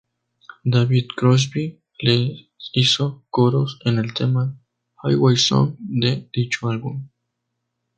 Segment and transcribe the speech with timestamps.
[0.65, 4.59] David Crosby les hizo coros en el tema
[5.03, 7.07] "Highway Song" de dicho álbum.